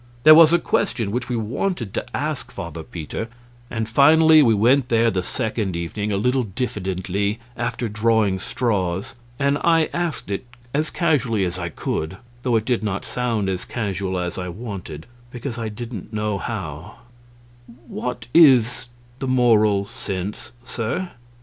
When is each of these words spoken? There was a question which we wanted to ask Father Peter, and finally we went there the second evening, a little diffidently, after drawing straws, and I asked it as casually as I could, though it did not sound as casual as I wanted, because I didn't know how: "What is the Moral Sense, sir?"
There 0.23 0.33
was 0.33 0.51
a 0.51 0.57
question 0.57 1.11
which 1.11 1.29
we 1.29 1.35
wanted 1.37 1.93
to 1.93 2.17
ask 2.17 2.49
Father 2.49 2.81
Peter, 2.81 3.27
and 3.69 3.87
finally 3.87 4.41
we 4.41 4.55
went 4.55 4.89
there 4.89 5.11
the 5.11 5.21
second 5.21 5.75
evening, 5.75 6.09
a 6.09 6.17
little 6.17 6.41
diffidently, 6.41 7.39
after 7.55 7.87
drawing 7.87 8.39
straws, 8.39 9.13
and 9.37 9.59
I 9.59 9.91
asked 9.93 10.31
it 10.31 10.47
as 10.73 10.89
casually 10.89 11.45
as 11.45 11.59
I 11.59 11.69
could, 11.69 12.17
though 12.41 12.55
it 12.55 12.65
did 12.65 12.81
not 12.81 13.05
sound 13.05 13.47
as 13.47 13.63
casual 13.63 14.17
as 14.17 14.39
I 14.39 14.49
wanted, 14.49 15.05
because 15.29 15.59
I 15.59 15.69
didn't 15.69 16.11
know 16.11 16.39
how: 16.39 16.95
"What 17.85 18.25
is 18.33 18.89
the 19.19 19.27
Moral 19.27 19.85
Sense, 19.85 20.51
sir?" 20.65 21.11